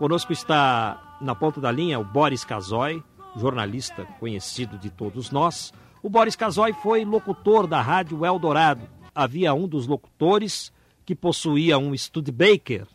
Conosco 0.00 0.32
está 0.32 1.18
na 1.20 1.34
ponta 1.34 1.60
da 1.60 1.70
linha 1.70 2.00
o 2.00 2.04
Boris 2.04 2.42
Casoy, 2.42 3.04
jornalista 3.36 4.06
conhecido 4.18 4.78
de 4.78 4.88
todos 4.88 5.30
nós. 5.30 5.74
O 6.02 6.08
Boris 6.08 6.34
Casoy 6.34 6.72
foi 6.72 7.04
locutor 7.04 7.66
da 7.66 7.82
Rádio 7.82 8.24
Eldorado. 8.24 8.88
Havia 9.14 9.52
um 9.52 9.68
dos 9.68 9.86
locutores 9.86 10.72
que 11.04 11.14
possuía 11.14 11.76
um 11.76 11.94
Studebaker, 11.94 12.86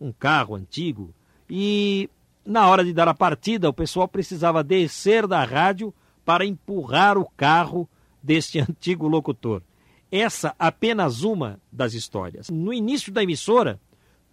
um 0.00 0.12
carro 0.12 0.54
antigo, 0.54 1.12
e 1.50 2.08
na 2.46 2.68
hora 2.68 2.84
de 2.84 2.92
dar 2.92 3.08
a 3.08 3.14
partida, 3.14 3.68
o 3.68 3.72
pessoal 3.72 4.06
precisava 4.06 4.62
descer 4.62 5.26
da 5.26 5.42
rádio 5.42 5.92
para 6.24 6.46
empurrar 6.46 7.18
o 7.18 7.28
carro 7.36 7.88
deste 8.22 8.60
antigo 8.62 9.08
locutor. 9.08 9.60
Essa 10.08 10.54
apenas 10.56 11.24
uma 11.24 11.58
das 11.72 11.94
histórias. 11.94 12.48
No 12.48 12.72
início 12.72 13.12
da 13.12 13.24
emissora, 13.24 13.80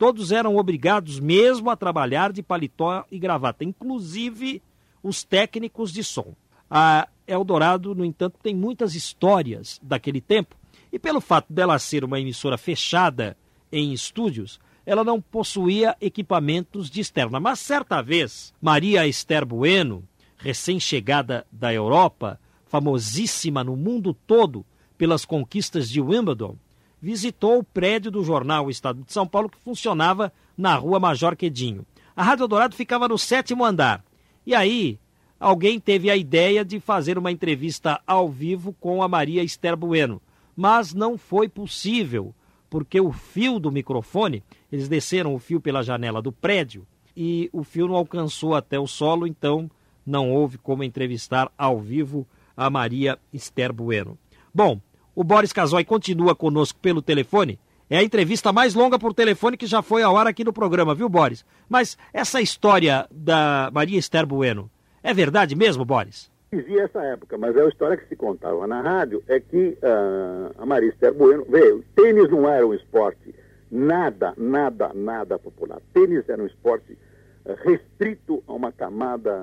todos 0.01 0.31
eram 0.31 0.55
obrigados 0.55 1.19
mesmo 1.19 1.69
a 1.69 1.75
trabalhar 1.75 2.33
de 2.33 2.41
paletó 2.41 3.05
e 3.11 3.19
gravata, 3.19 3.63
inclusive 3.63 4.59
os 5.03 5.23
técnicos 5.23 5.93
de 5.93 6.03
som. 6.03 6.33
A 6.67 7.07
Eldorado, 7.27 7.93
no 7.93 8.03
entanto, 8.03 8.39
tem 8.41 8.55
muitas 8.55 8.95
histórias 8.95 9.79
daquele 9.79 10.19
tempo, 10.19 10.55
e 10.91 10.97
pelo 10.97 11.21
fato 11.21 11.53
dela 11.53 11.77
ser 11.77 12.03
uma 12.03 12.19
emissora 12.19 12.57
fechada 12.57 13.37
em 13.71 13.93
estúdios, 13.93 14.59
ela 14.87 15.03
não 15.03 15.21
possuía 15.21 15.95
equipamentos 16.01 16.89
de 16.89 16.99
externa. 16.99 17.39
Mas 17.39 17.59
certa 17.59 18.01
vez, 18.01 18.55
Maria 18.59 19.07
Esther 19.07 19.45
Bueno, 19.45 20.03
recém-chegada 20.35 21.45
da 21.51 21.71
Europa, 21.71 22.39
famosíssima 22.65 23.63
no 23.63 23.77
mundo 23.77 24.15
todo 24.15 24.65
pelas 24.97 25.25
conquistas 25.25 25.87
de 25.87 26.01
Wimbledon, 26.01 26.55
visitou 27.01 27.57
o 27.57 27.63
prédio 27.63 28.11
do 28.11 28.23
jornal 28.23 28.67
o 28.67 28.69
Estado 28.69 29.03
de 29.03 29.11
São 29.11 29.25
Paulo, 29.25 29.49
que 29.49 29.57
funcionava 29.57 30.31
na 30.57 30.75
rua 30.75 30.99
Major 30.99 31.35
Quedinho. 31.35 31.85
A 32.15 32.23
Rádio 32.23 32.47
Dourado 32.47 32.75
ficava 32.75 33.07
no 33.07 33.17
sétimo 33.17 33.65
andar. 33.65 34.03
E 34.45 34.53
aí, 34.53 34.99
alguém 35.39 35.79
teve 35.79 36.11
a 36.11 36.15
ideia 36.15 36.63
de 36.63 36.79
fazer 36.79 37.17
uma 37.17 37.31
entrevista 37.31 37.99
ao 38.05 38.29
vivo 38.29 38.75
com 38.79 39.01
a 39.01 39.07
Maria 39.07 39.43
Esther 39.43 39.75
Bueno. 39.75 40.21
Mas 40.55 40.93
não 40.93 41.17
foi 41.17 41.49
possível, 41.49 42.35
porque 42.69 43.01
o 43.01 43.11
fio 43.11 43.59
do 43.59 43.71
microfone, 43.71 44.43
eles 44.71 44.87
desceram 44.87 45.33
o 45.33 45.39
fio 45.39 45.59
pela 45.59 45.81
janela 45.81 46.21
do 46.21 46.31
prédio 46.31 46.85
e 47.15 47.49
o 47.51 47.63
fio 47.63 47.87
não 47.87 47.95
alcançou 47.95 48.55
até 48.55 48.79
o 48.79 48.87
solo, 48.87 49.25
então 49.25 49.69
não 50.05 50.31
houve 50.31 50.57
como 50.57 50.83
entrevistar 50.83 51.51
ao 51.57 51.79
vivo 51.79 52.27
a 52.55 52.69
Maria 52.69 53.17
Esther 53.33 53.73
Bueno. 53.73 54.17
Bom, 54.53 54.79
o 55.15 55.23
Boris 55.23 55.53
Casoy 55.53 55.83
continua 55.83 56.35
conosco 56.35 56.79
pelo 56.79 57.01
telefone. 57.01 57.59
É 57.89 57.97
a 57.97 58.03
entrevista 58.03 58.53
mais 58.53 58.73
longa 58.73 58.97
por 58.97 59.13
telefone 59.13 59.57
que 59.57 59.65
já 59.65 59.81
foi 59.81 60.01
ao 60.01 60.15
ar 60.15 60.25
aqui 60.25 60.43
no 60.45 60.53
programa, 60.53 60.95
viu, 60.95 61.09
Boris? 61.09 61.45
Mas 61.67 61.97
essa 62.13 62.39
história 62.39 63.05
da 63.11 63.69
Maria 63.73 63.99
Esther 63.99 64.25
Bueno, 64.25 64.71
é 65.03 65.13
verdade 65.13 65.55
mesmo, 65.55 65.83
Boris? 65.83 66.31
Dizia 66.53 66.83
essa 66.83 67.01
época, 67.03 67.37
mas 67.37 67.55
é 67.55 67.61
a 67.61 67.67
história 67.67 67.97
que 67.97 68.07
se 68.07 68.15
contava 68.15 68.67
na 68.67 68.81
rádio, 68.81 69.23
é 69.27 69.39
que 69.39 69.77
uh, 69.81 70.53
a 70.57 70.65
Maria 70.65 70.89
Esther 70.89 71.13
Bueno, 71.13 71.45
veio, 71.49 71.83
tênis 71.95 72.29
não 72.29 72.49
era 72.49 72.67
um 72.67 72.73
esporte 72.73 73.33
nada, 73.71 74.33
nada, 74.37 74.91
nada 74.93 75.39
popular. 75.39 75.81
Tênis 75.93 76.27
era 76.27 76.43
um 76.43 76.45
esporte 76.45 76.97
uh, 77.45 77.55
restrito 77.63 78.43
a 78.47 78.53
uma 78.53 78.71
camada 78.71 79.33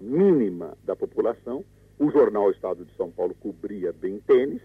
mínima 0.00 0.76
da 0.84 0.94
população. 0.94 1.64
O 1.98 2.10
jornal 2.10 2.50
Estado 2.50 2.84
de 2.84 2.94
São 2.96 3.10
Paulo 3.10 3.34
cobria 3.40 3.92
bem 3.92 4.20
tênis, 4.26 4.60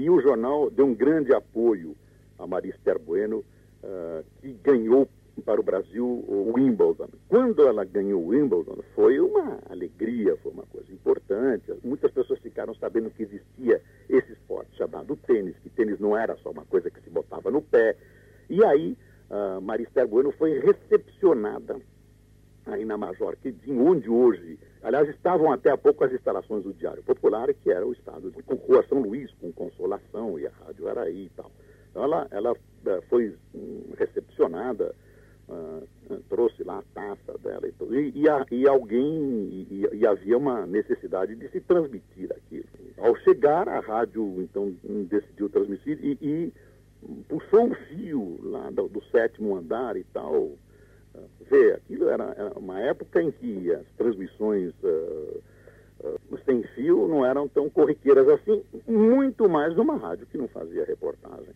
e 0.00 0.08
o 0.08 0.20
jornal 0.20 0.70
deu 0.70 0.86
um 0.86 0.94
grande 0.94 1.34
apoio 1.34 1.94
a 2.38 2.46
Maria 2.46 2.70
Esther 2.70 2.98
Bueno, 2.98 3.44
uh, 3.84 4.24
que 4.40 4.52
ganhou 4.64 5.06
para 5.44 5.60
o 5.60 5.62
Brasil 5.62 6.04
o 6.06 6.52
Wimbledon. 6.54 7.08
Quando 7.28 7.66
ela 7.66 7.84
ganhou 7.84 8.22
o 8.22 8.28
Wimbledon, 8.28 8.78
foi 8.94 9.20
uma 9.20 9.58
alegria, 9.68 10.36
foi 10.38 10.52
uma 10.52 10.64
coisa 10.64 10.90
importante. 10.90 11.72
Muitas 11.84 12.10
pessoas 12.10 12.38
ficaram 12.40 12.74
sabendo 12.74 13.10
que 13.10 13.22
existia 13.22 13.82
esse 14.08 14.32
esporte 14.32 14.74
chamado 14.76 15.16
tênis, 15.16 15.54
que 15.62 15.68
tênis 15.70 15.98
não 16.00 16.16
era 16.16 16.34
só 16.38 16.50
uma 16.50 16.64
coisa 16.64 16.90
que 16.90 17.00
se 17.02 17.10
botava 17.10 17.50
no 17.50 17.60
pé. 17.60 17.94
E 18.48 18.64
aí, 18.64 18.96
uh, 19.30 19.60
Maria 19.60 19.86
Esther 19.86 20.08
Bueno 20.08 20.32
foi 20.32 20.58
recepcionada 20.60 21.76
aí 22.66 22.84
na 22.84 22.96
Major 22.96 23.36
Quedinho, 23.36 23.86
onde 23.86 24.08
hoje, 24.08 24.58
aliás, 24.90 25.08
estavam 25.08 25.52
até 25.52 25.70
há 25.70 25.78
pouco 25.78 26.04
as 26.04 26.12
instalações 26.12 26.64
do 26.64 26.74
Diário 26.74 27.02
Popular, 27.02 27.52
que 27.54 27.70
era 27.70 27.86
o 27.86 27.92
estado 27.92 28.30
de 28.30 28.42
Rua 28.42 28.84
São 28.88 29.00
Luís, 29.00 29.30
com 29.40 29.52
Consolação, 29.52 30.38
e 30.38 30.46
a 30.46 30.50
rádio 30.50 30.88
era 30.88 31.02
aí 31.02 31.26
e 31.26 31.30
tal. 31.30 31.50
Então 31.90 32.02
ela, 32.02 32.26
ela 32.30 32.56
eh, 32.86 33.00
foi 33.08 33.34
hum, 33.54 33.82
recepcionada, 33.96 34.92
uh, 35.48 35.86
trouxe 36.28 36.64
lá 36.64 36.78
a 36.78 36.82
taça 36.94 37.38
dela 37.38 37.68
e 37.68 37.72
tudo, 37.72 37.94
e, 37.94 38.12
e, 38.14 38.28
a, 38.28 38.44
e 38.50 38.66
alguém, 38.66 39.66
e, 39.70 39.88
e, 39.92 40.06
havia 40.06 40.36
uma 40.36 40.66
necessidade 40.66 41.36
de 41.36 41.48
se 41.50 41.60
transmitir 41.60 42.32
aquilo. 42.32 42.64
Ao 42.98 43.14
chegar, 43.16 43.68
a 43.68 43.80
rádio, 43.80 44.42
então, 44.42 44.74
decidiu 45.08 45.48
transmitir 45.48 45.98
e, 46.02 46.18
e 46.20 46.52
puxou 47.28 47.66
um 47.66 47.74
fio 47.74 48.38
lá 48.42 48.70
do, 48.70 48.88
do 48.88 49.02
sétimo 49.04 49.56
andar 49.56 49.96
e 49.96 50.04
tal, 50.04 50.50
Vê, 51.50 51.72
aquilo 51.72 52.08
era, 52.08 52.34
era, 52.36 52.58
uma 52.58 52.80
época 52.80 53.22
em 53.22 53.30
que 53.30 53.72
as 53.72 53.86
transmissões 53.96 54.72
uh, 54.82 55.42
uh, 56.00 56.38
sem 56.44 56.62
fio 56.74 57.08
não 57.08 57.24
eram 57.24 57.48
tão 57.48 57.68
corriqueiras 57.68 58.28
assim, 58.28 58.62
muito 58.86 59.48
mais 59.48 59.74
numa 59.74 59.96
rádio 59.96 60.26
que 60.26 60.38
não 60.38 60.48
fazia 60.48 60.84
reportagem. 60.84 61.52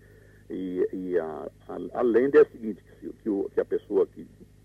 E, 0.51 0.87
e 0.93 1.19
a, 1.19 1.49
a, 1.69 2.01
a 2.01 2.03
lenda 2.03 2.39
é 2.39 2.43
a 2.43 2.51
seguinte, 2.51 2.83
que, 3.01 3.09
que, 3.23 3.31
o, 3.31 3.51
que 3.53 3.61
a 3.61 3.65
pessoa 3.65 4.07
que 4.07 4.23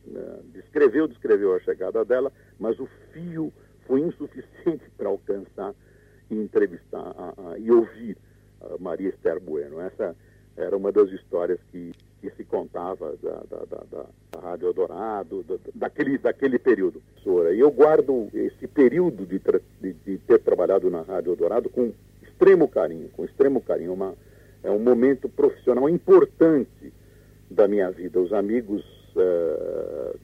uh, 0.08 0.44
descreveu, 0.54 1.08
descreveu 1.08 1.56
a 1.56 1.60
chegada 1.60 2.04
dela, 2.04 2.32
mas 2.60 2.80
o 2.80 2.88
fio 3.14 3.54
foi 3.86 4.02
insuficiente 4.02 4.90
para 4.98 5.10
alcançar 5.10 5.74
e 6.30 6.36
entrevistar 6.36 7.16
a, 7.18 7.58
e 7.58 7.72
ouvir 7.72 8.18
Maria 8.80 9.10
Esther 9.10 9.40
Bueno. 9.40 9.80
Essa 9.80 10.16
era 10.56 10.76
uma 10.76 10.92
das 10.92 11.10
histórias 11.12 11.60
que 11.72 11.92
que 12.22 12.30
se 12.32 12.44
contava 12.44 13.16
da, 13.22 13.44
da, 13.50 13.66
da, 13.66 14.06
da 14.32 14.40
Rádio 14.40 14.68
Eldorado, 14.68 15.44
da, 15.44 15.56
daquele, 15.74 16.18
daquele 16.18 16.60
período. 16.60 17.02
E 17.54 17.60
eu 17.60 17.72
guardo 17.72 18.28
esse 18.34 18.68
período 18.68 19.26
de, 19.26 19.42
de, 19.82 19.94
de, 20.06 20.18
ter 20.20 20.40
trabalhado 20.40 20.90
na 20.90 21.02
Rádio 21.02 21.32
Eldorado 21.32 21.70
com 21.70 21.92
extremo 22.22 22.68
carinho, 22.68 23.10
com 23.10 23.24
extremo 23.24 23.62
carinho. 23.62 23.94
Uma, 23.94 24.14
é 24.64 24.70
um 24.70 24.80
momento 24.80 25.30
profissional 25.30 25.88
importante 25.90 26.94
da 27.50 27.68
minha 27.68 27.90
vida. 27.90 28.20
Os 28.20 28.34
amigos, 28.34 28.84
uh, 29.16 30.20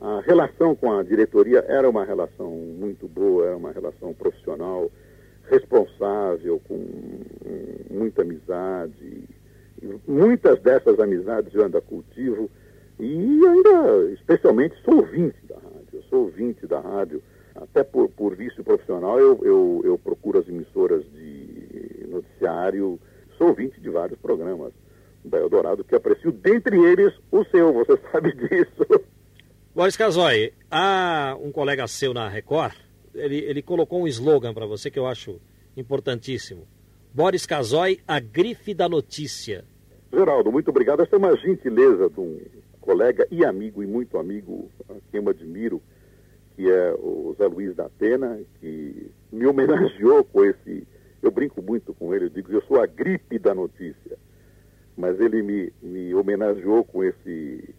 a 0.00 0.20
relação 0.20 0.74
com 0.76 0.92
a 0.92 1.02
diretoria 1.02 1.64
era 1.66 1.88
uma 1.88 2.04
relação 2.04 2.50
muito 2.50 3.08
boa, 3.08 3.46
era 3.46 3.56
uma 3.56 3.72
relação 3.72 4.12
profissional, 4.12 4.90
responsável, 5.48 6.60
com 6.68 6.78
muita 7.90 8.20
amizade 8.20 9.24
Muitas 10.06 10.60
dessas 10.60 10.98
amizades 10.98 11.54
eu 11.54 11.64
ainda 11.64 11.80
cultivo 11.80 12.50
e 12.98 13.46
ainda, 13.46 14.10
especialmente, 14.12 14.74
sou 14.84 14.96
ouvinte 14.96 15.38
da 15.48 15.56
rádio. 15.56 16.02
Sou 16.10 16.24
ouvinte 16.24 16.66
da 16.66 16.80
rádio. 16.80 17.22
Até 17.54 17.82
por, 17.82 18.08
por 18.08 18.34
vício 18.36 18.62
profissional, 18.64 19.18
eu, 19.18 19.40
eu, 19.42 19.82
eu 19.84 19.98
procuro 19.98 20.38
as 20.38 20.48
emissoras 20.48 21.04
de 21.12 22.06
noticiário. 22.08 22.98
Sou 23.36 23.48
ouvinte 23.48 23.80
de 23.80 23.88
vários 23.88 24.18
programas 24.18 24.72
da 25.24 25.38
Eldorado 25.38 25.84
que 25.84 25.94
aprecio, 25.94 26.32
dentre 26.32 26.76
eles 26.78 27.12
o 27.30 27.44
seu, 27.44 27.72
você 27.72 27.98
sabe 28.10 28.32
disso. 28.32 29.04
Boris 29.74 29.96
Casoy, 29.96 30.52
há 30.70 31.36
um 31.40 31.52
colega 31.52 31.86
seu 31.86 32.12
na 32.14 32.28
Record, 32.28 32.74
ele, 33.14 33.38
ele 33.38 33.62
colocou 33.62 34.02
um 34.02 34.08
slogan 34.08 34.54
para 34.54 34.66
você 34.66 34.90
que 34.90 34.98
eu 34.98 35.06
acho 35.06 35.40
importantíssimo. 35.76 36.66
Boris 37.12 37.46
Casoy, 37.46 38.00
a 38.06 38.20
grife 38.20 38.74
da 38.74 38.88
notícia. 38.88 39.64
Geraldo, 40.12 40.52
muito 40.52 40.68
obrigado. 40.68 41.02
Essa 41.02 41.16
é 41.16 41.18
uma 41.18 41.36
gentileza 41.36 42.08
de 42.08 42.20
um 42.20 42.38
colega 42.80 43.26
e 43.30 43.44
amigo, 43.44 43.82
e 43.82 43.86
muito 43.86 44.18
amigo, 44.18 44.70
a 44.88 44.94
quem 45.10 45.20
eu 45.22 45.28
admiro, 45.28 45.82
que 46.56 46.70
é 46.70 46.92
o 46.94 47.34
Zé 47.36 47.46
Luiz 47.46 47.74
da 47.74 47.86
Atena, 47.86 48.40
que 48.60 49.10
me 49.32 49.46
homenageou 49.46 50.24
com 50.24 50.44
esse. 50.44 50.86
Eu 51.22 51.30
brinco 51.30 51.60
muito 51.60 51.92
com 51.94 52.14
ele, 52.14 52.26
eu 52.26 52.30
digo, 52.30 52.52
eu 52.52 52.62
sou 52.62 52.80
a 52.80 52.86
gripe 52.86 53.38
da 53.38 53.54
notícia. 53.54 54.16
Mas 54.96 55.20
ele 55.20 55.42
me, 55.42 55.72
me 55.82 56.14
homenageou 56.14 56.84
com 56.84 57.04
esse, 57.04 57.74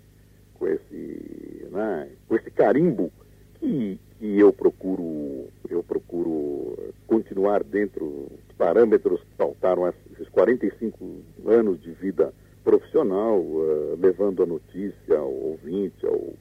com 0.55 0.67
esse, 0.67 1.67
né, 1.71 2.09
com 2.27 2.35
esse 2.35 2.51
carimbo 2.51 3.11
que, 3.59 3.99
que 4.19 4.37
eu 4.37 4.51
procuro, 4.51 5.47
eu 5.69 5.81
procuro 5.81 6.77
continuar 7.07 7.63
dentro 7.63 8.05
dos 8.05 8.55
parâmetros 8.57 9.21
que 9.21 9.37
faltaram 9.37 9.87
esses 10.11 10.27
45 10.29 11.21
anos 11.47 11.81
de 11.81 11.91
vida 11.91 12.33
profissional, 12.61 13.39
uh, 13.39 13.97
levando 13.97 14.43
a 14.43 14.45
notícia 14.45 15.17
ao 15.17 15.31
ouvinte, 15.31 16.05
ao, 16.05 16.33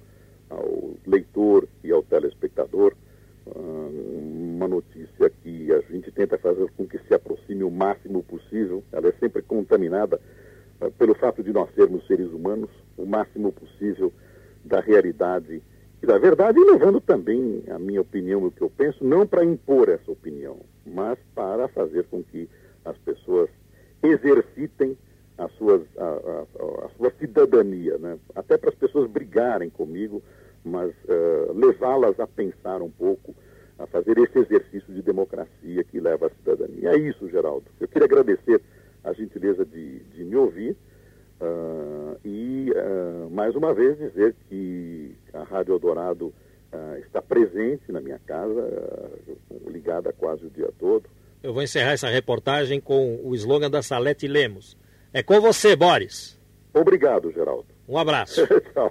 ao 0.51 0.91
leitor 1.07 1.69
e 1.85 1.93
ao 1.93 2.03
telespectador, 2.03 2.95
uh, 3.47 4.21
uma 4.57 4.67
notícia 4.67 5.31
que 5.43 5.73
a 5.73 5.81
gente 5.83 6.11
tenta 6.11 6.37
fazer 6.37 6.69
com 6.77 6.85
que 6.85 6.99
se 6.99 7.15
aproxime 7.15 7.63
o 7.63 7.71
máximo 7.71 8.25
possível. 8.25 8.83
Ela 8.91 9.09
é 9.09 9.13
sempre 9.21 9.41
contaminada 9.41 10.21
uh, 10.81 10.91
pelo 10.91 11.15
fato 11.15 11.45
de 11.45 11.53
nós 11.53 11.73
sermos 11.77 12.05
seres 12.09 12.33
humanos, 12.33 12.71
o 12.97 13.07
máximo 13.07 13.53
possível 13.53 14.13
da 14.65 14.81
realidade 14.81 15.63
verdade 16.01 16.08
da 16.19 16.21
verdade, 16.21 16.59
e 16.59 16.65
levando 16.65 17.01
também 17.01 17.63
a 17.71 17.79
minha 17.79 18.01
opinião, 18.01 18.45
o 18.45 18.51
que 18.51 18.63
eu 18.63 18.71
penso, 18.71 19.05
não 19.05 19.25
para 19.25 19.45
impor 19.45 19.89
essa 19.89 20.11
opinião, 20.11 20.59
mas 20.85 21.17
para 21.35 21.69
fazer 21.69 22.05
com 22.07 22.23
que 22.25 22.49
as 22.85 22.99
pessoas 22.99 23.49
exercitem 24.03 24.99
as 25.39 25.53
suas, 25.53 25.83
a, 25.97 26.05
a, 26.05 26.87
a 26.87 26.89
sua 26.97 27.13
cidadania, 27.21 27.97
né? 27.99 28.19
até 28.35 28.59
para 28.59 28.71
as 28.71 28.75
pessoas 28.75 29.09
brigarem 29.09 29.71
comigo, 29.71 30.21
mas 30.65 30.91
uh, 30.91 31.53
levá-las 31.55 32.19
a 32.19 32.27
pensar 32.27 32.83
um 32.83 32.91
pouco, 32.91 33.33
a 33.79 33.87
fazer 33.87 34.19
esse 34.19 34.41
exercício 34.41 34.93
de 34.93 35.01
democracia 35.01 35.85
que 35.85 36.01
leva 36.01 36.27
à 36.27 36.31
cidadania. 36.31 36.91
É 36.91 36.97
isso, 36.99 37.29
Geraldo. 37.29 37.67
Eu 37.81 37.87
queria 37.87 38.07
agradecer 38.07 38.61
a 39.05 39.13
gentileza 39.13 39.65
de, 39.65 40.01
de 40.01 40.25
me 40.25 40.35
ouvir 40.35 40.77
uh, 41.41 42.19
e, 42.25 42.73
uh, 42.73 43.31
mais 43.31 43.55
uma 43.55 43.73
vez, 43.73 43.97
dizer 43.97 44.35
que 44.48 44.48
a 44.48 44.48
Rádio 45.51 45.75
Eldorado 45.75 46.33
está 47.01 47.23
presente 47.23 47.91
na 47.91 48.01
minha 48.01 48.19
casa, 48.27 49.11
ligada 49.67 50.13
quase 50.13 50.47
o 50.47 50.51
dia 50.51 50.71
todo. 50.79 51.05
Eu 51.43 51.53
vou 51.53 51.63
encerrar 51.63 51.93
essa 51.93 52.09
reportagem 52.09 52.81
com 52.81 53.21
o 53.23 53.35
slogan 53.35 53.71
da 53.71 53.83
Salete 53.83 54.27
Lemos. 54.27 54.77
É 55.13 55.23
com 55.23 55.41
você, 55.41 55.75
Boris. 55.75 56.39
Obrigado, 56.75 57.33
Geraldo. 57.33 57.67
Um 57.89 57.97
abraço. 57.97 58.47
Tchau. 58.75 58.91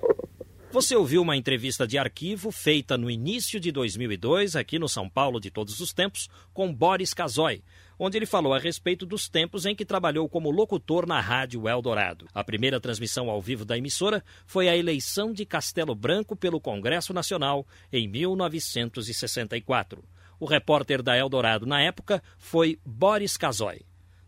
Você 0.69 0.97
ouviu 0.97 1.21
uma 1.21 1.37
entrevista 1.37 1.87
de 1.87 1.97
arquivo 1.97 2.51
feita 2.51 2.97
no 2.97 3.09
início 3.09 3.57
de 3.57 3.71
2002, 3.71 4.53
aqui 4.53 4.77
no 4.77 4.89
São 4.89 5.09
Paulo 5.09 5.39
de 5.39 5.49
Todos 5.49 5.79
os 5.79 5.93
Tempos, 5.93 6.27
com 6.53 6.73
Boris 6.73 7.13
Casoy, 7.13 7.63
onde 7.97 8.17
ele 8.17 8.25
falou 8.25 8.53
a 8.53 8.59
respeito 8.59 9.05
dos 9.05 9.29
tempos 9.29 9.65
em 9.65 9.73
que 9.73 9.85
trabalhou 9.85 10.27
como 10.27 10.51
locutor 10.51 11.07
na 11.07 11.21
Rádio 11.21 11.69
Eldorado. 11.69 12.27
A 12.33 12.43
primeira 12.43 12.81
transmissão 12.81 13.29
ao 13.29 13.41
vivo 13.41 13.63
da 13.63 13.77
emissora 13.77 14.21
foi 14.45 14.67
a 14.67 14.75
eleição 14.75 15.31
de 15.31 15.45
Castelo 15.45 15.95
Branco 15.95 16.35
pelo 16.35 16.59
Congresso 16.59 17.13
Nacional 17.13 17.65
em 17.91 18.05
1964. 18.05 20.03
O 20.37 20.45
repórter 20.45 21.01
da 21.01 21.17
Eldorado 21.17 21.65
na 21.65 21.81
época 21.81 22.21
foi 22.37 22.77
Boris 22.85 23.37
Casoy. 23.37 23.85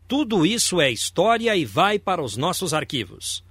Tudo 0.08 0.46
isso 0.46 0.80
é 0.80 0.90
história 0.90 1.54
e 1.54 1.66
vai 1.66 1.98
para 1.98 2.22
os 2.22 2.34
nossos 2.34 2.72
arquivos. 2.72 3.44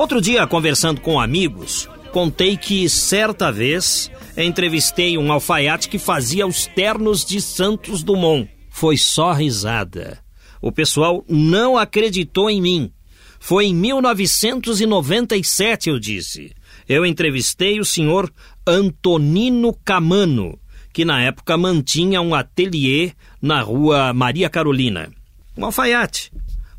Outro 0.00 0.18
dia, 0.18 0.46
conversando 0.46 0.98
com 1.00 1.20
amigos, 1.20 1.86
contei 2.10 2.56
que 2.56 2.88
certa 2.88 3.52
vez 3.52 4.10
entrevistei 4.34 5.18
um 5.18 5.30
alfaiate 5.30 5.90
que 5.90 5.98
fazia 5.98 6.46
os 6.46 6.66
ternos 6.66 7.22
de 7.22 7.38
Santos 7.38 8.02
Dumont. 8.02 8.48
Foi 8.70 8.96
só 8.96 9.32
risada. 9.32 10.18
O 10.62 10.72
pessoal 10.72 11.22
não 11.28 11.76
acreditou 11.76 12.48
em 12.48 12.62
mim. 12.62 12.90
Foi 13.38 13.66
em 13.66 13.74
1997, 13.74 15.90
eu 15.90 15.98
disse. 15.98 16.54
Eu 16.88 17.04
entrevistei 17.04 17.78
o 17.78 17.84
senhor 17.84 18.32
Antonino 18.66 19.74
Camano, 19.84 20.58
que 20.92 21.04
na 21.04 21.22
época 21.22 21.56
mantinha 21.56 22.20
um 22.22 22.34
ateliê 22.34 23.12
na 23.40 23.60
rua 23.60 24.12
Maria 24.14 24.48
Carolina. 24.48 25.10
Um 25.56 25.64
alfaiate. 25.66 26.32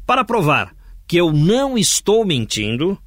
Para 0.06 0.24
provar 0.24 0.74
que 1.07 1.18
eu 1.18 1.31
não 1.31 1.77
estou 1.77 2.25
mentindo, 2.25 2.98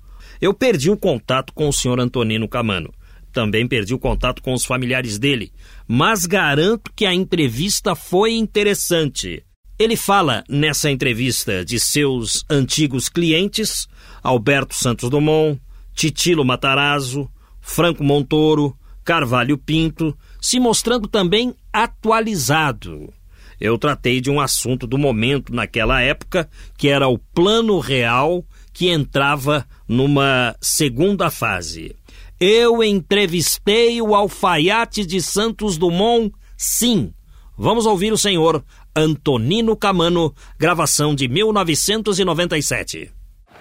eu 0.41 0.53
perdi 0.53 0.91
o 0.91 0.97
contato 0.97 1.53
com 1.53 1.69
o 1.69 1.73
senhor 1.73 2.01
Antonino 2.01 2.49
Camano. 2.49 2.93
Também 3.33 3.67
perdi 3.67 3.95
o 3.95 3.99
contato 3.99 4.43
com 4.43 4.53
os 4.53 4.65
familiares 4.65 5.19
dele, 5.19 5.53
mas 5.89 6.25
garanto 6.25 6.93
que 6.95 7.05
a 7.05 7.13
entrevista 7.13 7.95
foi 7.95 8.35
interessante. 8.35 9.45
Ele 9.77 9.97
fala 9.97 10.45
nessa 10.49 10.89
entrevista 10.89 11.65
de 11.65 11.81
seus 11.81 12.45
antigos 12.49 13.09
clientes, 13.09 13.89
Alberto 14.23 14.75
Santos 14.75 15.11
Dumont, 15.11 15.61
Titilo 15.93 16.45
Matarazzo, 16.45 17.29
Franco 17.61 18.05
Montoro, 18.05 18.77
Carvalho 19.05 19.59
Pinto, 19.59 20.17
se 20.41 20.61
mostrando 20.61 21.09
também 21.09 21.55
atualizado. 21.73 23.13
Eu 23.61 23.79
tratei 23.79 24.21
de 24.21 24.31
um 24.31 24.41
assunto 24.41 24.87
do 24.87 24.99
momento 24.99 25.55
naquela 25.55 26.01
época, 26.01 26.49
que 26.77 26.89
era 26.89 27.09
o 27.09 27.19
Plano 27.19 27.79
Real 27.79 28.45
que 28.75 28.91
entrava 28.91 29.65
numa 29.89 30.55
segunda 30.61 31.31
fase. 31.31 31.95
Eu 32.41 32.83
entrevistei 32.83 34.03
o 34.03 34.15
alfaiate 34.15 35.07
de 35.07 35.23
Santos 35.23 35.79
Dumont, 35.79 36.35
sim. 36.57 37.15
Vamos 37.57 37.87
ouvir 37.87 38.13
o 38.13 38.19
senhor 38.19 38.65
Antonino 38.95 39.77
Camano, 39.77 40.35
gravação 40.59 41.15
de 41.15 41.29
1997. 41.29 43.13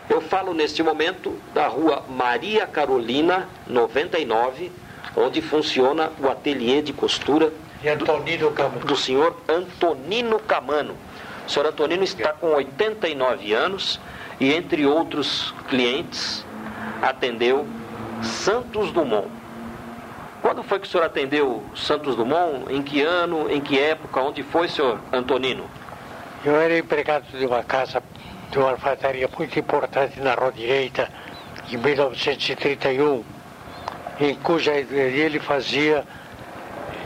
Eu 0.10 0.19
falo 0.19 0.54
neste 0.54 0.81
momento 0.81 1.38
da 1.54 1.68
rua 1.68 2.04
Maria 2.10 2.66
Carolina, 2.66 3.48
99, 3.68 4.72
onde 5.16 5.42
funciona 5.42 6.12
o 6.19 6.28
ateliê 6.28 6.81
de 6.81 6.92
costura 6.92 7.54
do, 7.83 8.85
do 8.85 8.95
senhor 8.95 9.35
Antonino 9.47 10.39
Camano. 10.39 10.95
O 11.45 11.50
senhor 11.50 11.68
Antonino 11.68 12.03
está 12.03 12.31
com 12.31 12.53
89 12.53 13.53
anos 13.53 14.00
e, 14.39 14.53
entre 14.53 14.85
outros 14.85 15.53
clientes, 15.68 16.45
atendeu 17.01 17.68
Santos 18.21 18.91
Dumont. 18.91 19.27
Quando 20.41 20.63
foi 20.63 20.80
que 20.80 20.88
o 20.88 20.89
senhor 20.89 21.06
atendeu 21.06 21.63
Santos 21.75 22.15
Dumont? 22.15 22.74
Em 22.74 22.81
que 22.81 23.01
ano? 23.01 23.51
Em 23.51 23.59
que 23.59 23.77
época? 23.77 24.21
Onde 24.21 24.44
foi, 24.44 24.69
senhor 24.69 25.00
Antonino? 25.12 25.65
Eu 26.45 26.56
era 26.56 26.77
empregado 26.77 27.25
de 27.38 27.45
uma 27.45 27.63
casa, 27.63 28.01
de 28.50 28.57
uma 28.57 28.71
alfaiataria 28.71 29.30
muito 29.38 29.57
importante 29.59 30.19
na 30.19 30.33
Rua 30.33 30.51
Direita, 30.51 31.09
em 31.71 31.77
1931, 31.77 33.24
em 34.19 34.35
cuja 34.35 34.74
ele 34.74 35.39
fazia 35.39 36.06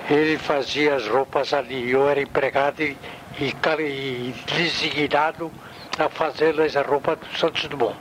ele 0.09 0.37
fazia 0.37 0.95
as 0.95 1.07
roupas 1.07 1.53
ali. 1.53 1.91
Eu 1.91 2.07
era 2.07 2.21
empregado 2.21 2.81
e, 2.81 2.97
e, 3.39 3.53
e 3.81 4.35
designado 4.55 5.51
a 5.97 6.09
fazer 6.09 6.57
essa 6.59 6.81
roupa 6.81 7.15
do 7.15 7.37
Santos 7.37 7.67
Dumont. 7.67 7.97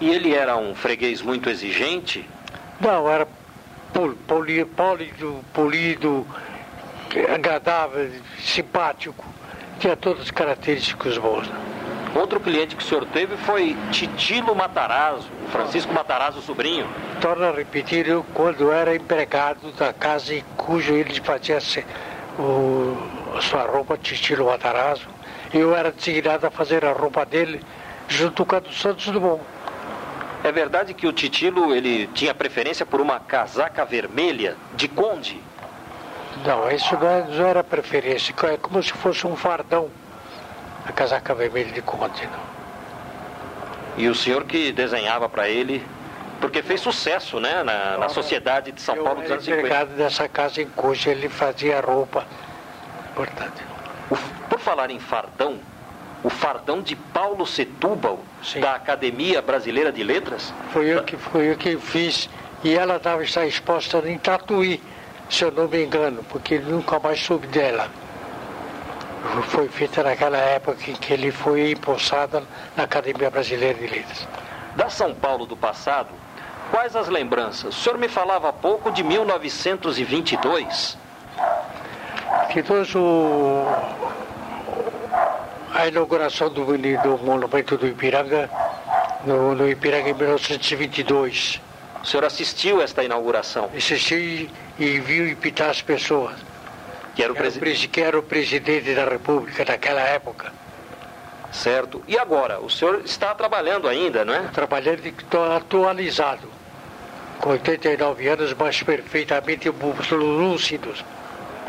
E 0.00 0.10
ele 0.10 0.34
era 0.34 0.56
um 0.56 0.74
freguês 0.74 1.22
muito 1.22 1.48
exigente? 1.48 2.28
Não, 2.80 3.08
era 3.08 3.26
poli, 4.26 4.64
polido, 4.64 5.44
polido, 5.52 6.26
agradável, 7.32 8.10
simpático. 8.40 9.24
Tinha 9.78 9.96
todas 9.96 10.22
as 10.22 10.30
características 10.30 11.18
boas. 11.18 11.48
Outro 12.14 12.38
cliente 12.38 12.76
que 12.76 12.82
o 12.82 12.86
senhor 12.86 13.04
teve 13.06 13.36
foi 13.38 13.76
Titilo 13.90 14.54
Matarazzo, 14.54 15.26
Francisco 15.50 15.92
Matarazzo 15.92 16.40
sobrinho. 16.42 16.86
Torna 17.20 17.48
a 17.48 17.52
repetir, 17.52 18.06
eu 18.06 18.24
quando 18.32 18.70
era 18.70 18.94
empregado 18.94 19.72
da 19.72 19.92
casa 19.92 20.32
em 20.32 20.44
cujo 20.56 20.92
ele 20.94 21.20
fazia 21.20 21.58
o, 22.38 22.96
a 23.36 23.40
sua 23.40 23.64
roupa, 23.64 23.98
Titilo 23.98 24.46
Matarazzo, 24.46 25.08
eu 25.52 25.74
era 25.74 25.90
designado 25.90 26.46
a 26.46 26.50
fazer 26.50 26.84
a 26.84 26.92
roupa 26.92 27.26
dele 27.26 27.60
junto 28.06 28.46
com 28.46 28.56
a 28.56 28.60
do 28.60 28.72
Santos 28.72 29.06
Dumont. 29.06 29.42
É 30.44 30.52
verdade 30.52 30.94
que 30.94 31.06
o 31.06 31.12
Titilo 31.12 31.74
ele 31.74 32.06
tinha 32.08 32.34
preferência 32.34 32.86
por 32.86 33.00
uma 33.00 33.18
casaca 33.18 33.84
vermelha 33.84 34.56
de 34.74 34.86
conde? 34.86 35.40
Não, 36.44 36.70
isso 36.70 36.94
não, 36.96 37.08
é, 37.08 37.26
não 37.28 37.46
era 37.46 37.64
preferência, 37.64 38.34
é 38.44 38.56
como 38.56 38.82
se 38.82 38.92
fosse 38.92 39.26
um 39.26 39.34
fardão, 39.34 39.88
a 40.84 40.92
casaca 40.92 41.34
vermelha 41.34 41.72
de 41.72 41.82
conde. 41.82 42.26
Não. 42.26 42.54
E 43.96 44.08
o 44.08 44.14
senhor 44.14 44.44
que 44.44 44.72
desenhava 44.72 45.28
para 45.28 45.48
ele, 45.48 45.84
porque 46.40 46.62
fez 46.62 46.80
sucesso 46.80 47.38
né, 47.38 47.62
na, 47.62 47.96
na 47.96 48.08
sociedade 48.08 48.72
de 48.72 48.80
São 48.80 48.96
Paulo 48.96 49.22
dos 49.22 49.30
anos 49.30 49.44
50. 49.44 49.66
Eu 49.66 49.74
era 49.74 49.86
dessa 49.86 50.28
casa 50.28 50.60
em 50.60 50.68
cuja 50.68 51.10
ele 51.10 51.28
fazia 51.28 51.80
roupa. 51.80 52.26
Importante. 53.12 53.62
O, 54.10 54.16
por 54.48 54.58
falar 54.58 54.90
em 54.90 54.98
fardão, 54.98 55.58
o 56.24 56.28
fardão 56.28 56.82
de 56.82 56.96
Paulo 56.96 57.46
Setúbal, 57.46 58.18
Sim. 58.42 58.60
da 58.60 58.74
Academia 58.74 59.40
Brasileira 59.40 59.92
de 59.92 60.02
Letras? 60.02 60.52
Foi 60.72 60.86
eu 60.86 61.02
que, 61.04 61.16
foi 61.16 61.52
eu 61.52 61.56
que 61.56 61.78
fiz. 61.78 62.28
E 62.64 62.74
ela 62.74 62.96
estava 62.96 63.22
exposta 63.22 63.98
em 64.08 64.18
Tatuí, 64.18 64.82
se 65.30 65.44
eu 65.44 65.52
não 65.52 65.68
me 65.68 65.84
engano, 65.84 66.24
porque 66.30 66.58
nunca 66.58 66.98
mais 66.98 67.20
soube 67.20 67.46
dela. 67.46 67.88
Foi 69.48 69.68
feita 69.68 70.02
naquela 70.02 70.38
época 70.38 70.90
em 70.90 70.94
que 70.94 71.12
ele 71.12 71.30
foi 71.30 71.72
impulsado 71.72 72.46
na 72.76 72.84
Academia 72.84 73.30
Brasileira 73.30 73.78
de 73.78 73.86
Letras. 73.86 74.28
Da 74.76 74.88
São 74.90 75.14
Paulo 75.14 75.46
do 75.46 75.56
passado, 75.56 76.10
quais 76.70 76.94
as 76.94 77.08
lembranças? 77.08 77.76
O 77.76 77.80
senhor 77.80 77.98
me 77.98 78.08
falava 78.08 78.48
há 78.50 78.52
pouco 78.52 78.90
de 78.90 79.02
1922 79.02 80.98
que 82.54 82.62
todos 82.62 82.94
o, 82.94 83.66
a 85.72 85.88
inauguração 85.88 86.48
do, 86.48 86.64
do 86.64 87.18
monumento 87.24 87.76
do 87.76 87.86
Ipiranga, 87.86 88.48
no, 89.24 89.56
no 89.56 89.68
Ipiranga 89.68 90.10
em 90.10 90.14
1922. 90.14 91.60
O 92.00 92.06
senhor 92.06 92.24
assistiu 92.24 92.80
esta 92.80 93.02
inauguração? 93.02 93.70
Assisti 93.76 94.48
e 94.78 95.00
viu 95.00 95.28
impitar 95.28 95.70
as 95.70 95.82
pessoas. 95.82 96.36
Que 97.14 97.22
era 97.22 97.32
o, 97.32 97.36
Era 97.36 97.50
presi- 97.50 97.88
que 97.88 98.00
era 98.00 98.18
o 98.18 98.22
presidente 98.22 98.94
da 98.94 99.04
República 99.04 99.64
naquela 99.64 100.00
época. 100.00 100.52
Certo. 101.52 102.02
E 102.08 102.18
agora? 102.18 102.58
O 102.60 102.68
senhor 102.68 103.02
está 103.04 103.32
trabalhando 103.34 103.86
ainda, 103.88 104.24
não 104.24 104.34
é? 104.34 104.40
Trabalhando 104.52 105.04
e 105.06 105.10
estou 105.10 105.52
atualizado. 105.52 106.48
Com 107.40 107.50
89 107.50 108.26
anos, 108.28 108.52
mas 108.54 108.82
perfeitamente 108.82 109.68
lúcidos. 110.10 111.04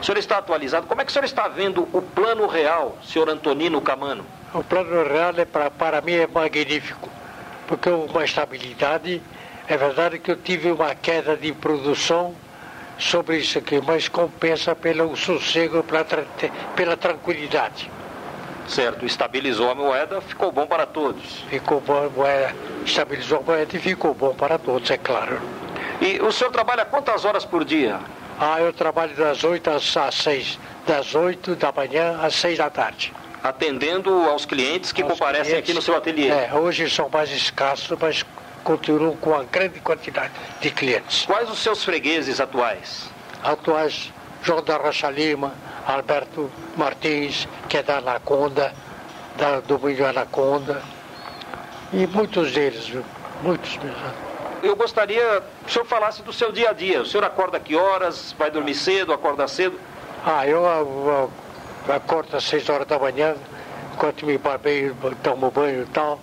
O 0.01 0.03
senhor 0.03 0.17
está 0.17 0.37
atualizado. 0.39 0.87
Como 0.87 1.01
é 1.01 1.05
que 1.05 1.11
o 1.11 1.13
senhor 1.13 1.25
está 1.25 1.47
vendo 1.47 1.87
o 1.93 2.01
plano 2.01 2.47
real, 2.47 2.97
senhor 3.03 3.29
Antonino 3.29 3.79
Camano? 3.81 4.25
O 4.53 4.63
plano 4.63 5.03
real 5.03 5.33
é 5.37 5.45
pra, 5.45 5.69
para 5.69 6.01
mim 6.01 6.13
é 6.13 6.27
magnífico, 6.27 7.09
porque 7.67 7.89
uma 7.89 8.23
estabilidade. 8.25 9.21
É 9.67 9.75
verdade 9.77 10.19
que 10.19 10.31
eu 10.31 10.35
tive 10.37 10.71
uma 10.71 10.93
queda 10.93 11.35
de 11.35 11.51
produção 11.51 12.35
sobre 12.97 13.37
isso 13.37 13.57
aqui, 13.57 13.81
mas 13.81 14.07
compensa 14.07 14.75
pelo 14.75 15.15
sossego, 15.15 15.83
pela, 15.83 16.05
pela 16.75 16.97
tranquilidade. 16.97 17.89
Certo. 18.67 19.05
Estabilizou 19.05 19.69
a 19.69 19.75
moeda, 19.75 20.21
ficou 20.21 20.51
bom 20.51 20.65
para 20.65 20.85
todos. 20.85 21.43
Ficou 21.49 21.79
bom 21.81 22.05
a 22.05 22.09
moeda, 22.09 22.55
estabilizou 22.85 23.39
a 23.39 23.41
moeda 23.41 23.75
e 23.75 23.79
ficou 23.79 24.13
bom 24.13 24.33
para 24.33 24.57
todos, 24.57 24.89
é 24.89 24.97
claro. 24.97 25.39
E 26.01 26.19
o 26.19 26.31
senhor 26.31 26.51
trabalha 26.51 26.83
quantas 26.85 27.25
horas 27.25 27.45
por 27.45 27.63
dia? 27.63 27.99
Ah, 28.39 28.59
eu 28.59 28.73
trabalho 28.73 29.15
das 29.15 29.43
8 29.43 29.69
às, 29.69 29.95
às 29.97 30.15
6, 30.15 30.59
das 30.85 31.15
8 31.15 31.55
da 31.55 31.71
manhã 31.71 32.19
às 32.21 32.35
6 32.35 32.57
da 32.57 32.69
tarde. 32.69 33.13
Atendendo 33.43 34.11
aos 34.23 34.45
clientes 34.45 34.91
que 34.91 35.03
Aos 35.03 35.11
comparecem 35.13 35.51
clientes. 35.51 35.69
aqui 35.69 35.73
no 35.73 35.81
seu 35.81 35.95
ateliê. 35.95 36.29
É, 36.29 36.49
hoje 36.53 36.89
são 36.89 37.07
mais 37.07 37.29
escassos, 37.31 37.95
mas 38.01 38.25
continuam 38.65 39.15
com 39.15 39.29
uma 39.29 39.43
grande 39.43 39.79
quantidade 39.79 40.34
de 40.60 40.72
clientes. 40.72 41.25
Quais 41.25 41.50
os 41.50 41.60
seus 41.60 41.86
fregueses 41.86 42.41
atuais? 42.41 43.10
atuais 43.43 44.12
João 44.41 44.63
da 44.63 44.75
Rocha 44.75 45.10
Lima, 45.10 45.53
Alberto 45.88 46.51
Martins, 46.75 47.48
que 47.69 47.77
é 47.77 47.84
da 47.84 48.00
Anaconda, 48.00 48.74
da, 49.38 49.60
do 49.60 49.79
Milho 49.79 50.05
Anaconda, 50.05 50.81
e 51.93 52.07
muitos 52.07 52.51
deles, 52.51 52.88
viu? 52.88 53.05
muitos 53.43 53.77
mesmo. 53.77 54.25
Eu 54.63 54.75
gostaria 54.75 55.43
que 55.63 55.69
o 55.69 55.72
senhor 55.72 55.86
falasse 55.86 56.24
do 56.24 56.34
seu 56.34 56.51
dia 56.51 56.72
a 56.72 56.74
dia. 56.74 57.01
O 57.01 57.05
senhor 57.05 57.24
acorda 57.24 57.60
que 57.60 57.75
horas? 57.75 58.34
Vai 58.38 58.50
dormir 58.50 58.74
cedo? 58.74 59.13
Acorda 59.13 59.48
cedo? 59.48 59.79
Ah, 60.25 60.48
eu, 60.48 60.63
eu, 60.65 61.31
eu 61.88 61.93
acordo 61.93 62.36
às 62.36 62.43
6 62.45 62.67
horas 62.69 62.88
da 62.88 62.98
manhã, 62.98 63.36
enquanto 63.93 64.25
me 64.25 64.39
barbeio, 64.39 64.95
tomo 65.22 65.51
banho 65.51 65.84
e 65.84 65.86
tal. 65.86 66.19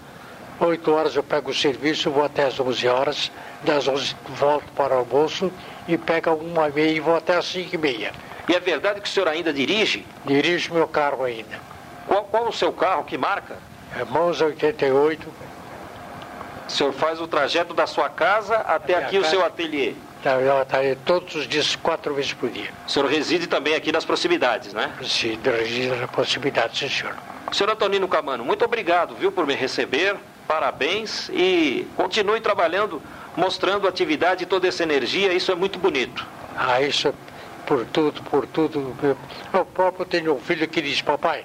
8 0.64 0.92
horas 0.92 1.16
eu 1.16 1.22
pego 1.22 1.50
o 1.50 1.54
serviço, 1.54 2.10
vou 2.10 2.24
até 2.24 2.44
às 2.44 2.58
11 2.58 2.88
horas, 2.88 3.30
das 3.62 3.86
11 3.88 4.14
volto 4.28 4.70
para 4.72 4.94
o 4.94 4.98
almoço 4.98 5.50
e 5.88 5.98
pego 5.98 6.30
uma 6.34 6.68
e 6.68 6.72
meia 6.72 6.90
e 6.92 7.00
vou 7.00 7.16
até 7.16 7.36
às 7.36 7.46
5 7.46 7.74
e 7.74 7.78
meia. 7.78 8.12
E 8.48 8.54
é 8.54 8.60
verdade 8.60 9.00
que 9.00 9.08
o 9.08 9.10
senhor 9.10 9.28
ainda 9.28 9.52
dirige? 9.52 10.04
Dirijo 10.24 10.74
meu 10.74 10.86
carro 10.88 11.24
ainda. 11.24 11.58
Qual, 12.06 12.24
qual 12.24 12.48
o 12.48 12.52
seu 12.52 12.72
carro? 12.72 13.04
Que 13.04 13.16
marca? 13.16 13.56
É 13.98 14.04
Monza 14.04 14.46
88, 14.46 15.26
O 16.66 16.70
senhor 16.70 16.92
faz 16.92 17.20
o 17.20 17.26
trajeto 17.26 17.74
da 17.74 17.86
sua 17.86 18.08
casa 18.08 18.56
até 18.56 18.94
aqui 18.94 19.18
o 19.18 19.20
casa. 19.20 19.30
seu 19.30 19.44
ateliê. 19.44 19.94
tá, 20.22 20.30
ela 20.32 20.64
tá 20.64 20.78
aí 20.78 20.96
todos 21.04 21.34
os 21.34 21.46
dias, 21.46 21.76
quatro 21.76 22.14
vezes 22.14 22.32
por 22.32 22.48
dia. 22.48 22.70
O 22.86 22.90
senhor 22.90 23.08
reside 23.08 23.46
também 23.46 23.74
aqui 23.74 23.92
nas 23.92 24.04
proximidades, 24.04 24.72
né? 24.72 24.90
Se 25.04 25.38
registra 25.44 25.96
na 25.96 26.08
possibilidade, 26.08 26.78
sim, 26.78 26.88
senhor. 26.88 27.14
Senhor 27.52 27.70
Antonino 27.70 28.08
Camano, 28.08 28.44
muito 28.44 28.64
obrigado, 28.64 29.14
viu, 29.14 29.30
por 29.30 29.46
me 29.46 29.54
receber. 29.54 30.16
Parabéns 30.46 31.28
e 31.30 31.86
continue 31.96 32.40
trabalhando, 32.40 33.00
mostrando 33.36 33.88
atividade 33.88 34.44
e 34.44 34.46
toda 34.46 34.68
essa 34.68 34.82
energia. 34.82 35.32
Isso 35.32 35.50
é 35.50 35.54
muito 35.54 35.78
bonito. 35.78 36.26
Ah, 36.56 36.80
isso 36.82 37.08
é 37.08 37.12
por 37.66 37.86
tudo, 37.86 38.22
por 38.24 38.46
tudo. 38.46 38.94
Eu, 39.02 39.16
eu 39.52 39.64
próprio 39.64 40.04
tenho 40.04 40.34
um 40.34 40.40
filho 40.40 40.68
que 40.68 40.82
diz, 40.82 41.00
papai, 41.00 41.44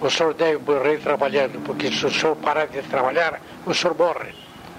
o 0.00 0.10
senhor 0.10 0.34
deve 0.34 0.58
morrer 0.58 0.98
trabalhando, 0.98 1.60
porque 1.60 1.90
se 1.90 2.04
o 2.06 2.10
senhor 2.10 2.36
parar 2.36 2.66
de 2.66 2.82
trabalhar, 2.82 3.40
o 3.66 3.74
senhor 3.74 3.96
morre. 3.96 4.34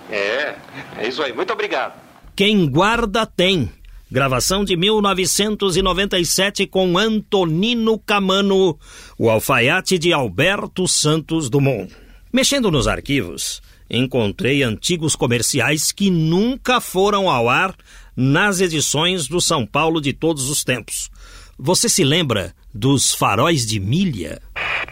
É, 0.10 0.56
é 0.98 1.08
isso 1.08 1.22
aí. 1.22 1.32
Muito 1.32 1.53
obrigado. 1.53 1.94
Quem 2.36 2.70
guarda 2.70 3.25
tem. 3.25 3.72
Gravação 4.12 4.65
de 4.65 4.75
1997 4.75 6.68
com 6.68 6.98
Antonino 6.98 7.98
Camano, 7.98 8.77
o 9.18 9.30
alfaiate 9.30 9.98
de 9.98 10.12
Alberto 10.12 10.86
Santos 10.86 11.50
Dumont. 11.50 11.96
Mexendo 12.33 12.71
nos 12.71 12.88
arquivos, 12.88 13.61
encontrei 13.89 14.63
antigos 14.63 15.17
comerciais 15.17 15.91
que 15.91 16.09
nunca 16.09 16.79
foram 16.79 17.29
ao 17.29 17.50
ar 17.50 17.75
nas 18.15 18.61
edições 18.61 19.27
do 19.27 19.41
São 19.41 19.65
Paulo 19.65 20.00
de 20.00 20.13
todos 20.13 20.50
os 20.50 20.63
tempos. 20.63 21.11
Você 21.59 21.89
se 21.89 22.05
lembra 22.05 22.53
dos 22.73 23.13
faróis 23.13 23.65
de 23.65 23.81
milha? 23.81 24.41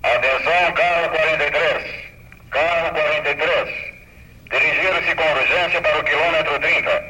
Atenção, 0.03 0.74
carro 0.75 1.10
43. 1.12 2.12
Carro 2.50 2.91
43. 2.91 3.69
Dirigir-se 4.51 5.15
com 5.15 5.31
urgência 5.31 5.81
para 5.81 5.98
o 5.98 6.03
quilômetro 6.03 6.60
30. 6.60 7.03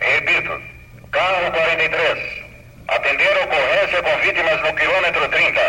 Repito, 0.00 0.62
carro 1.10 1.52
43. 1.52 2.46
Atender 2.88 3.36
ocorrência 3.44 4.02
com 4.02 4.20
vítimas 4.22 4.62
no 4.62 4.74
quilômetro 4.74 5.28
30. 5.28 5.60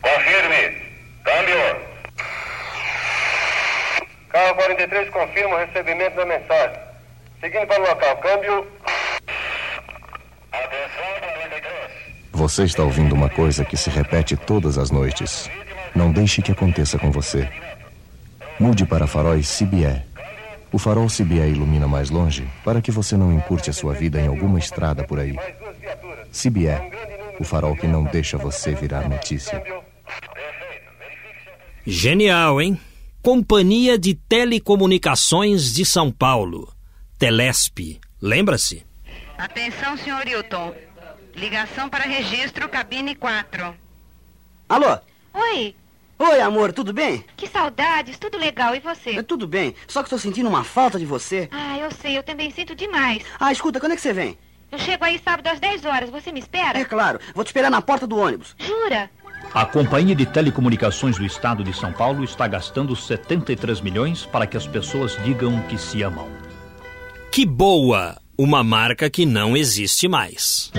Confirme. 0.00 0.76
Câmbio. 1.24 1.87
Carro 4.30 4.54
43 4.56 5.10
confirma 5.10 5.56
o 5.56 5.58
recebimento 5.58 6.16
da 6.16 6.26
mensagem. 6.26 6.78
Seguindo 7.40 7.66
para 7.66 7.82
o 7.82 7.88
local, 7.88 8.16
câmbio. 8.18 8.66
Atenção, 10.52 11.20
43. 11.20 11.90
Você 12.32 12.64
está 12.64 12.82
ouvindo 12.82 13.14
uma 13.14 13.30
coisa 13.30 13.64
que 13.64 13.76
se 13.76 13.90
repete 13.90 14.36
todas 14.36 14.76
as 14.76 14.90
noites. 14.90 15.50
Não 15.94 16.12
deixe 16.12 16.42
que 16.42 16.52
aconteça 16.52 16.98
com 16.98 17.10
você. 17.10 17.48
Mude 18.60 18.84
para 18.84 19.06
faróis 19.06 19.58
CBE. 19.58 20.02
O 20.70 20.78
farol 20.78 21.06
CBE 21.06 21.50
ilumina 21.50 21.88
mais 21.88 22.10
longe 22.10 22.46
para 22.62 22.82
que 22.82 22.90
você 22.90 23.16
não 23.16 23.32
encurte 23.32 23.70
a 23.70 23.72
sua 23.72 23.94
vida 23.94 24.20
em 24.20 24.26
alguma 24.26 24.58
estrada 24.58 25.02
por 25.02 25.18
aí. 25.18 25.34
CBE, 26.30 26.68
o 27.40 27.44
farol 27.44 27.74
que 27.74 27.86
não 27.86 28.04
deixa 28.04 28.36
você 28.36 28.74
virar 28.74 29.08
notícia. 29.08 29.62
Genial, 31.86 32.60
hein? 32.60 32.78
Companhia 33.22 33.98
de 33.98 34.14
Telecomunicações 34.14 35.72
de 35.74 35.84
São 35.84 36.10
Paulo. 36.10 36.72
Telesp. 37.18 38.00
Lembra-se? 38.22 38.86
Atenção, 39.36 39.96
senhor 39.96 40.26
Hilton. 40.26 40.74
Ligação 41.34 41.88
para 41.88 42.04
registro, 42.04 42.68
cabine 42.68 43.14
4. 43.14 43.74
Alô? 44.68 44.98
Oi, 45.34 45.74
Oi, 46.20 46.40
amor, 46.40 46.72
tudo 46.72 46.92
bem? 46.92 47.24
que 47.36 47.46
saudades, 47.46 48.18
tudo 48.18 48.36
legal, 48.36 48.74
e 48.74 48.80
você? 48.80 49.10
É, 49.10 49.22
tudo 49.22 49.46
bem, 49.46 49.72
só 49.86 50.02
que 50.02 50.10
tô 50.10 50.18
sentindo 50.18 50.48
uma 50.48 50.64
falta 50.64 50.98
de 50.98 51.06
você. 51.06 51.48
Ah, 51.52 51.78
eu 51.78 51.92
sei, 51.92 52.18
eu 52.18 52.24
também 52.24 52.50
sinto 52.50 52.74
demais. 52.74 53.22
Ah, 53.38 53.52
escuta, 53.52 53.78
quando 53.78 53.92
é 53.92 53.94
que 53.94 54.02
você 54.02 54.12
vem? 54.12 54.36
Eu 54.72 54.78
chego 54.80 55.04
aí 55.04 55.20
sábado 55.24 55.46
às 55.46 55.60
10 55.60 55.84
horas, 55.84 56.10
você 56.10 56.32
me 56.32 56.40
espera? 56.40 56.76
É 56.78 56.84
claro, 56.84 57.20
vou 57.34 57.44
te 57.44 57.48
esperar 57.48 57.70
na 57.70 57.80
porta 57.80 58.04
do 58.04 58.16
ônibus. 58.18 58.56
Jura? 58.58 59.08
A 59.54 59.64
Companhia 59.64 60.14
de 60.14 60.26
Telecomunicações 60.26 61.16
do 61.16 61.24
Estado 61.24 61.64
de 61.64 61.72
São 61.72 61.92
Paulo 61.92 62.22
está 62.22 62.46
gastando 62.46 62.94
73 62.94 63.80
milhões 63.80 64.24
para 64.26 64.46
que 64.46 64.56
as 64.56 64.66
pessoas 64.66 65.16
digam 65.24 65.60
que 65.62 65.78
se 65.78 66.02
amam. 66.02 66.28
Que 67.32 67.44
boa! 67.44 68.16
Uma 68.36 68.62
marca 68.62 69.10
que 69.10 69.26
não 69.26 69.56
existe 69.56 70.06
mais. 70.06 70.70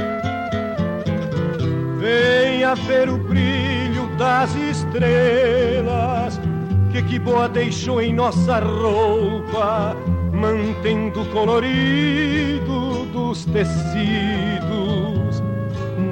Venha 2.00 2.74
ver 2.76 3.10
o 3.10 3.18
brilho 3.18 4.08
das 4.18 4.56
estrelas 4.56 6.40
que 6.92 7.04
que 7.04 7.20
boa 7.20 7.48
deixou 7.48 8.02
em 8.02 8.14
nossa 8.14 8.60
roupa, 8.60 9.96
mantendo 10.34 11.22
o 11.22 11.26
colorido 11.28 13.06
dos 13.14 13.46
tecidos. 13.46 13.80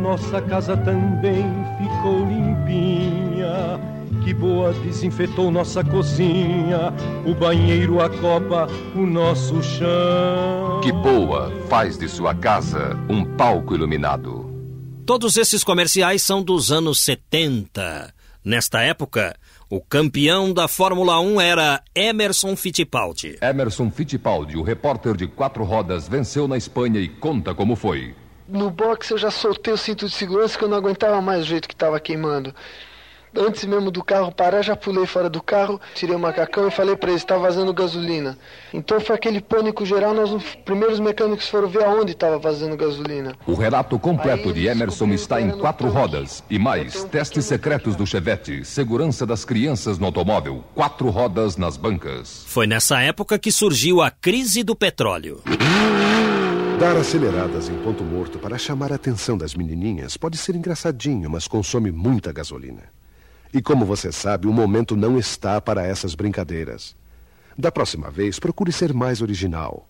Nossa 0.01 0.41
casa 0.41 0.77
também 0.77 1.45
ficou 1.77 2.25
limpinha. 2.67 3.79
Que 4.23 4.33
boa 4.33 4.73
desinfetou 4.73 5.49
nossa 5.51 5.83
cozinha, 5.83 6.93
o 7.25 7.33
banheiro, 7.33 8.01
a 8.01 8.09
copa, 8.09 8.67
o 8.95 9.05
nosso 9.05 9.61
chão. 9.63 10.81
Que 10.81 10.91
boa 10.91 11.51
faz 11.69 11.97
de 11.97 12.09
sua 12.09 12.35
casa 12.35 12.97
um 13.09 13.23
palco 13.23 13.73
iluminado. 13.73 14.45
Todos 15.05 15.37
esses 15.37 15.63
comerciais 15.63 16.21
são 16.21 16.43
dos 16.43 16.71
anos 16.71 16.99
70. 17.01 18.13
Nesta 18.43 18.81
época, 18.81 19.37
o 19.69 19.79
campeão 19.81 20.53
da 20.53 20.67
Fórmula 20.67 21.19
1 21.19 21.41
era 21.41 21.81
Emerson 21.95 22.55
Fittipaldi. 22.55 23.37
Emerson 23.41 23.89
Fittipaldi, 23.89 24.57
o 24.57 24.63
repórter 24.63 25.15
de 25.15 25.27
quatro 25.27 25.63
rodas, 25.63 26.07
venceu 26.07 26.47
na 26.47 26.57
Espanha 26.57 26.99
e 26.99 27.07
conta 27.07 27.53
como 27.53 27.75
foi. 27.75 28.13
No 28.47 28.69
box 28.69 29.11
eu 29.11 29.17
já 29.17 29.29
soltei 29.29 29.73
o 29.73 29.77
cinto 29.77 30.05
de 30.05 30.11
segurança 30.11 30.57
que 30.57 30.63
eu 30.63 30.69
não 30.69 30.77
aguentava 30.77 31.21
mais 31.21 31.41
o 31.41 31.45
jeito 31.45 31.67
que 31.67 31.73
estava 31.73 31.99
queimando. 31.99 32.53
Antes 33.35 33.65
mesmo 33.65 33.91
do 33.91 34.03
carro 34.03 34.31
parar, 34.31 34.61
já 34.61 34.75
pulei 34.75 35.05
fora 35.05 35.29
do 35.29 35.41
carro, 35.41 35.79
tirei 35.93 36.15
o 36.15 36.19
macacão 36.19 36.67
e 36.67 36.71
falei 36.71 36.95
para 36.95 37.09
ele, 37.09 37.17
está 37.17 37.37
vazando 37.37 37.73
gasolina. 37.73 38.37
Então 38.73 38.99
foi 38.99 39.15
aquele 39.15 39.41
pânico 39.41 39.85
geral, 39.85 40.13
nós 40.13 40.31
os 40.31 40.55
primeiros 40.65 40.99
mecânicos 40.99 41.47
foram 41.47 41.67
ver 41.67 41.83
aonde 41.83 42.13
estava 42.13 42.39
vazando 42.39 42.75
gasolina. 42.75 43.35
O 43.45 43.53
relato 43.53 43.99
completo 43.99 44.51
de 44.51 44.67
Emerson 44.67 45.09
está 45.09 45.39
em 45.39 45.51
quatro 45.51 45.89
rodas. 45.89 46.43
E 46.49 46.57
mais, 46.57 47.03
testes 47.03 47.45
secretos 47.45 47.95
do 47.95 48.07
Chevette, 48.07 48.65
segurança 48.65 49.25
das 49.25 49.45
crianças 49.45 49.99
no 49.99 50.05
automóvel, 50.07 50.63
quatro 50.73 51.09
rodas 51.09 51.57
nas 51.57 51.77
bancas. 51.77 52.43
Foi 52.47 52.65
nessa 52.65 53.01
época 53.01 53.37
que 53.37 53.51
surgiu 53.51 54.01
a 54.01 54.09
crise 54.09 54.63
do 54.63 54.75
petróleo. 54.75 55.43
Dar 56.79 56.95
aceleradas 56.95 57.69
em 57.69 57.75
ponto 57.81 58.03
morto 58.03 58.37
para 58.37 58.55
chamar 58.55 58.91
a 58.91 58.95
atenção 58.97 59.35
das 59.35 59.55
menininhas 59.55 60.15
pode 60.15 60.37
ser 60.37 60.55
engraçadinho, 60.55 61.27
mas 61.27 61.47
consome 61.47 61.91
muita 61.91 62.31
gasolina. 62.31 62.83
E 63.51 63.63
como 63.63 63.83
você 63.83 64.11
sabe, 64.11 64.47
o 64.47 64.53
momento 64.53 64.95
não 64.95 65.17
está 65.17 65.59
para 65.59 65.83
essas 65.83 66.13
brincadeiras. 66.13 66.95
Da 67.57 67.71
próxima 67.71 68.11
vez, 68.11 68.37
procure 68.37 68.71
ser 68.71 68.93
mais 68.93 69.23
original. 69.23 69.89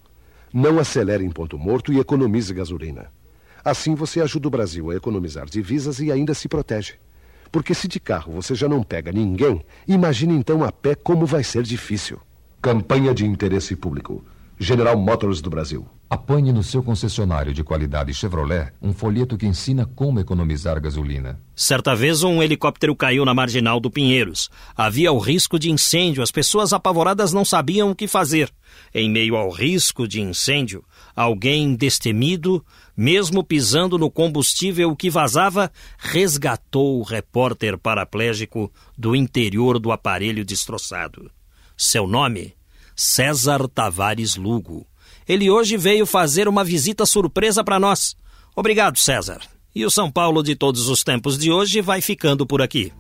Não 0.54 0.80
acelere 0.80 1.26
em 1.26 1.30
ponto 1.30 1.58
morto 1.58 1.92
e 1.92 2.00
economize 2.00 2.54
gasolina. 2.54 3.12
Assim 3.66 3.94
você 3.94 4.22
ajuda 4.22 4.48
o 4.48 4.52
Brasil 4.52 4.90
a 4.90 4.96
economizar 4.96 5.46
divisas 5.46 6.00
e 6.00 6.10
ainda 6.10 6.34
se 6.34 6.48
protege. 6.48 6.94
Porque 7.52 7.74
se 7.74 7.90
de 7.90 8.00
carro 8.00 8.32
você 8.32 8.56
já 8.56 8.70
não 8.70 8.82
pega 8.82 9.12
ninguém, 9.12 9.62
imagine 9.86 10.34
então 10.34 10.64
a 10.64 10.72
pé 10.72 10.96
como 10.96 11.26
vai 11.26 11.44
ser 11.44 11.64
difícil. 11.64 12.18
Campanha 12.62 13.14
de 13.14 13.26
interesse 13.26 13.76
público. 13.76 14.24
General 14.60 14.98
Motors 14.98 15.40
do 15.40 15.52
Brasil. 15.52 15.88
Apanhe 16.10 16.52
no 16.52 16.64
seu 16.64 16.82
concessionário 16.82 17.54
de 17.54 17.64
qualidade 17.64 18.12
Chevrolet 18.12 18.72
um 18.82 18.92
folheto 18.92 19.38
que 19.38 19.46
ensina 19.46 19.86
como 19.86 20.20
economizar 20.20 20.82
gasolina. 20.82 21.40
Certa 21.56 21.96
vez 21.96 22.24
um 22.24 22.42
helicóptero 22.42 22.96
caiu 22.96 23.24
na 23.24 23.36
marginal 23.36 23.80
do 23.80 23.92
Pinheiros. 23.92 24.50
Havia 24.76 25.12
o 25.12 25.20
risco 25.20 25.60
de 25.60 25.70
incêndio, 25.70 26.24
as 26.24 26.32
pessoas 26.32 26.74
apavoradas 26.74 27.34
não 27.34 27.46
sabiam 27.46 27.92
o 27.92 27.96
que 27.96 28.08
fazer. 28.08 28.50
Em 28.92 29.08
meio 29.12 29.36
ao 29.36 29.52
risco 29.52 30.08
de 30.08 30.22
incêndio, 30.22 30.84
alguém 31.16 31.76
destemido, 31.76 32.66
mesmo 32.96 33.44
pisando 33.44 33.96
no 33.96 34.10
combustível 34.10 34.96
que 34.96 35.10
vazava, 35.10 35.72
resgatou 36.00 37.00
o 37.00 37.04
repórter 37.04 37.78
paraplégico 37.78 38.72
do 38.98 39.16
interior 39.16 39.78
do 39.78 39.92
aparelho 39.92 40.44
destroçado. 40.44 41.30
Seu 41.78 42.08
nome? 42.08 42.57
César 43.00 43.68
Tavares 43.68 44.36
Lugo. 44.36 44.88
Ele 45.30 45.52
hoje 45.52 45.78
veio 45.78 46.04
fazer 46.08 46.48
uma 46.48 46.64
visita 46.64 47.06
surpresa 47.06 47.64
para 47.64 47.80
nós. 47.80 48.18
Obrigado, 48.56 48.98
César. 48.98 49.40
E 49.76 49.86
o 49.86 49.92
São 49.92 50.12
Paulo 50.12 50.42
de 50.42 50.56
todos 50.56 50.90
os 50.90 51.04
tempos 51.04 51.38
de 51.38 51.52
hoje 51.52 51.80
vai 51.80 52.02
ficando 52.02 52.44
por 52.44 52.60
aqui. 52.60 52.92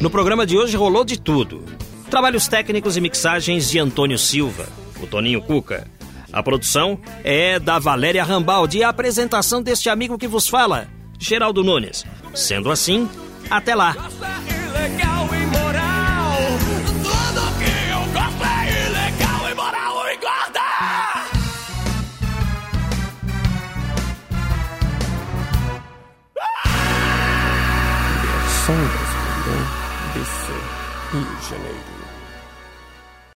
No 0.00 0.08
programa 0.08 0.46
de 0.46 0.56
hoje 0.56 0.74
rolou 0.74 1.04
de 1.04 1.20
tudo. 1.20 1.62
Trabalhos 2.08 2.48
técnicos 2.48 2.96
e 2.96 3.02
mixagens 3.02 3.70
de 3.70 3.78
Antônio 3.78 4.18
Silva, 4.18 4.66
o 5.02 5.06
Toninho 5.06 5.42
Cuca. 5.42 5.86
A 6.32 6.42
produção 6.42 6.98
é 7.22 7.58
da 7.58 7.78
Valéria 7.78 8.24
Rambaldi 8.24 8.78
e 8.78 8.82
a 8.82 8.88
apresentação 8.88 9.62
deste 9.62 9.90
amigo 9.90 10.16
que 10.16 10.26
vos 10.26 10.48
fala, 10.48 10.88
Geraldo 11.18 11.62
Nunes. 11.62 12.06
Sendo 12.34 12.70
assim, 12.70 13.06
até 13.52 13.74
lá! 13.74 13.94